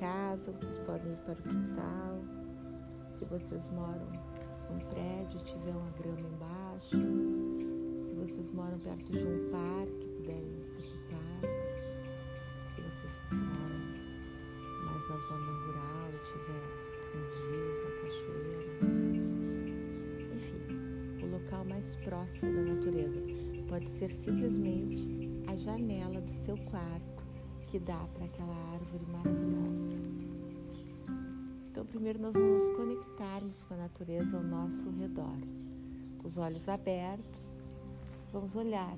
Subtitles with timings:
[0.00, 2.18] casa, vocês podem ir para o quintal.
[3.08, 4.06] Se vocês moram
[4.70, 6.90] num prédio, tiver uma grama embaixo.
[6.90, 11.40] Se vocês moram perto de um parque, puderem visitar.
[12.74, 13.80] Se vocês moram
[14.84, 16.64] mais na zona rural, tiver
[17.14, 18.62] um rio, uma cachoeira.
[20.34, 20.66] Enfim,
[21.22, 23.20] o local mais próximo da natureza.
[23.68, 27.17] Pode ser simplesmente a janela do seu quarto
[27.70, 29.98] que dá para aquela árvore maravilhosa.
[31.70, 35.36] Então, primeiro nós vamos nos conectarmos com a natureza ao nosso redor.
[36.18, 37.54] Com os olhos abertos,
[38.32, 38.96] vamos olhar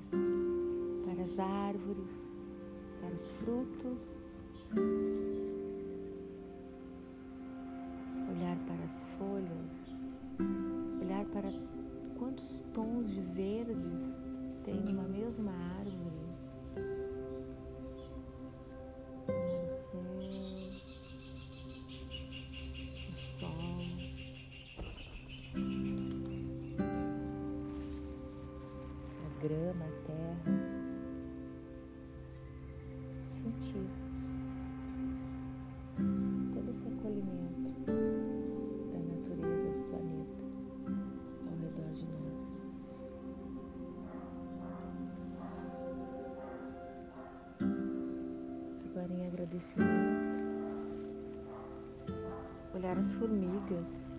[1.05, 2.31] para as árvores,
[3.01, 4.09] para os frutos,
[29.41, 30.53] grama, a terra.
[33.33, 33.87] Sentir
[36.53, 37.71] todo esse acolhimento
[38.91, 40.43] da natureza do planeta
[41.49, 42.59] ao redor de nós.
[48.85, 50.43] Agora em agradecimento,
[52.75, 54.11] olhar as formigas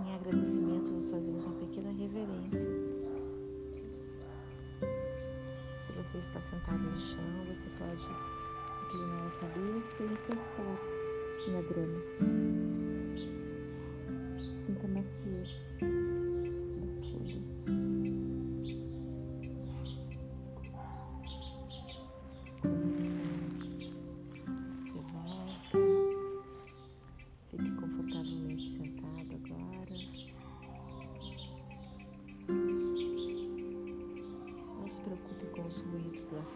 [0.00, 0.63] Em agradecimento,
[2.24, 2.84] pequena reverência.
[5.86, 8.06] Se você está sentado no chão, você pode
[8.86, 10.78] inclinar a cabeça e encostar
[11.48, 12.63] na grama.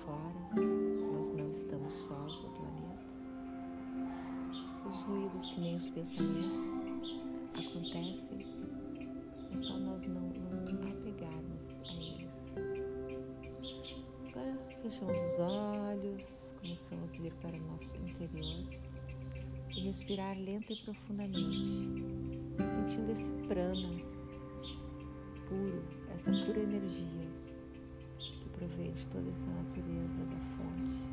[0.05, 2.99] Fora, nós não estamos sós no planeta.
[4.91, 7.21] Os ruídos que nem os pensamentos
[7.53, 8.47] acontecem,
[9.53, 12.29] é só nós não nos apegarmos a eles.
[14.29, 18.65] Agora fechamos os olhos, começamos a vir para o nosso interior
[19.77, 21.59] e respirar lenta e profundamente,
[22.57, 24.19] sentindo esse prana
[25.49, 25.83] puro,
[26.15, 27.28] essa pura energia
[28.59, 31.09] provém de toda essa natureza da fonte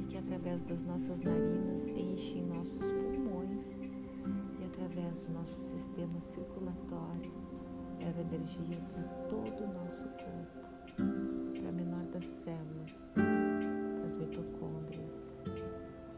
[0.00, 3.60] e que através das nossas narinas enche nossos pulmões
[4.58, 7.32] e através do nosso sistema circulatório
[8.02, 12.98] leva energia para todo o nosso corpo, para a menor das células,
[14.06, 15.12] as mitocôndrias,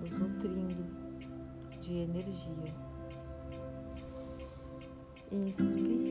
[0.01, 0.87] nos nutrindo
[1.83, 2.89] de energia.
[5.31, 6.08] Inspira.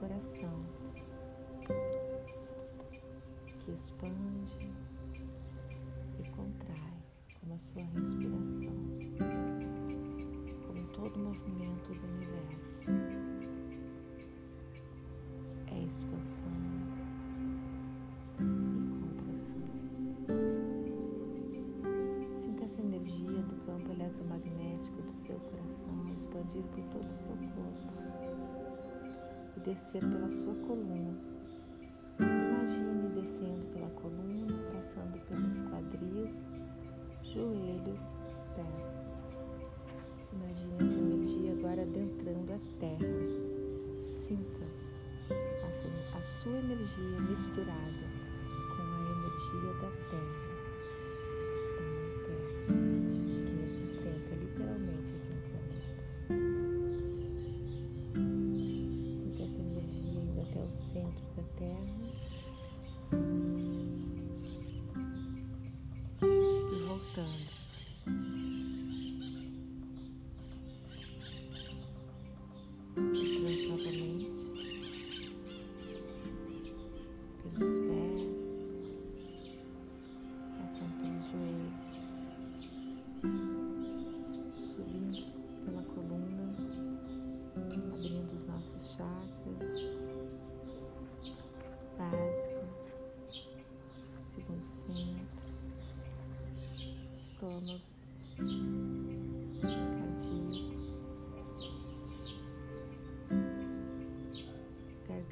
[0.00, 0.58] Coração
[3.58, 4.70] que expande
[6.18, 7.02] e contrai
[7.40, 8.76] como a sua respiração,
[10.66, 12.90] como todo o movimento do universo.
[15.68, 16.46] É expansão.
[26.16, 27.85] expandir por todo o seu corpo e
[29.66, 31.35] descer pela sua coluna.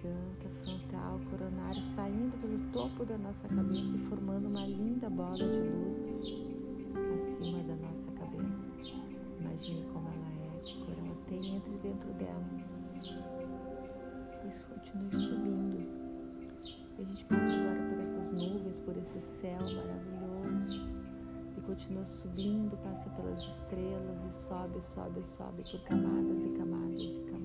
[0.04, 5.44] Garganta, frontal, coronário, saindo pelo topo da nossa cabeça e formando uma linda bola de
[5.44, 5.98] luz
[7.16, 8.94] acima da nossa cabeça.
[9.40, 12.44] Imagine como ela é, que cor ela tem, entre dentro dela.
[14.46, 16.04] Isso continue subindo.
[16.98, 21.04] E a gente passa agora por essas nuvens, por esse céu maravilhoso.
[21.56, 27.24] E continua subindo, passa pelas estrelas e sobe, sobe, sobe por camadas e camadas e
[27.30, 27.43] camadas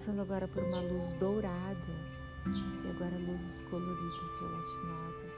[0.00, 1.76] passando agora por uma luz dourada
[2.46, 5.34] e agora luzes coloridas, gelatinosas.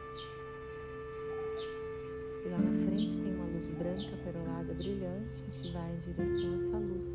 [2.44, 5.42] E lá na frente tem uma luz branca, perolada, brilhante.
[5.48, 7.08] A gente vai em direção a essa luz.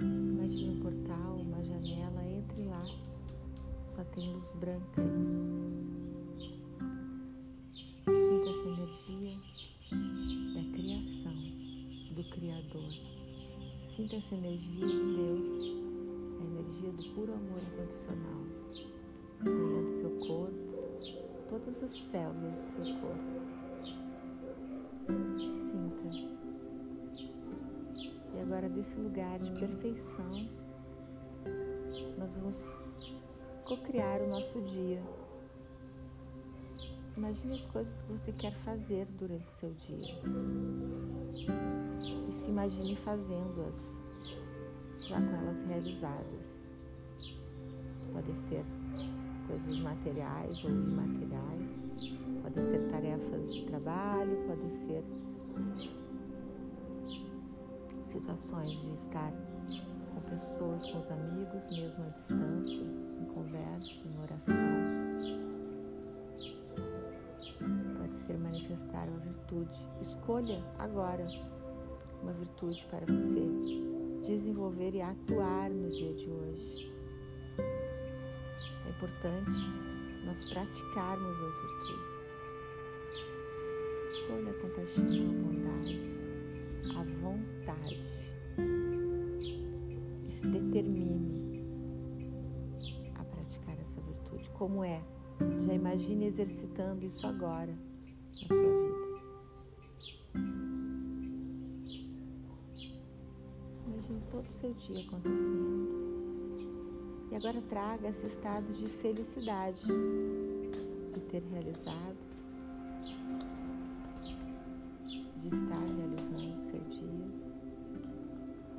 [0.00, 2.84] Imagina um portal, uma janela, entre lá.
[3.94, 5.02] Só tem luz branca.
[8.04, 9.38] Sinta essa energia
[10.54, 11.36] da criação,
[12.16, 12.90] do Criador.
[13.94, 15.57] Sinta essa energia de Deus
[16.92, 18.42] do puro amor incondicional,
[19.42, 20.68] banhando seu corpo,
[21.48, 23.38] todas as células do seu corpo.
[25.70, 26.08] Sinta.
[28.34, 30.48] E agora, desse lugar de perfeição,
[32.18, 32.56] nós vamos
[33.64, 35.02] co-criar o nosso dia.
[37.16, 40.14] Imagine as coisas que você quer fazer durante seu dia.
[42.28, 43.98] E se imagine fazendo-as
[45.00, 46.47] já com elas realizadas.
[48.18, 48.64] Podem ser
[49.46, 55.04] coisas materiais ou imateriais, podem ser tarefas de trabalho, podem ser
[58.10, 59.32] situações de estar
[60.12, 62.82] com pessoas, com os amigos, mesmo à distância,
[63.20, 64.56] em conversa, em oração.
[67.98, 69.88] Pode ser manifestar uma virtude.
[70.00, 71.24] Escolha agora
[72.20, 76.97] uma virtude para você desenvolver e atuar no dia de hoje.
[78.88, 79.52] É importante
[80.24, 82.08] nós praticarmos as virtudes.
[84.10, 85.94] Escolha a compaixão, a bondade,
[86.96, 88.00] a vontade.
[90.26, 91.62] E se determine
[93.16, 94.48] a praticar essa virtude.
[94.54, 95.02] Como é?
[95.66, 98.98] Já imagine exercitando isso agora na sua vida.
[104.30, 105.97] todo o seu dia acontecendo.
[107.30, 109.82] E agora traga esse estado de felicidade
[111.12, 112.16] de ter realizado,
[115.36, 117.08] de estar realizando seu dia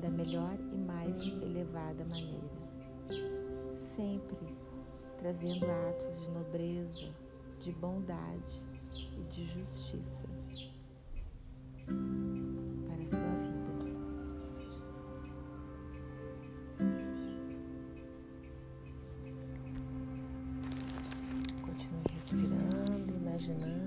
[0.02, 2.50] da melhor e mais elevada maneira.
[3.96, 4.48] Sempre
[5.20, 7.14] trazendo atos de nobreza,
[7.62, 8.62] de bondade
[8.96, 10.29] e de justiça.
[23.50, 23.79] emotional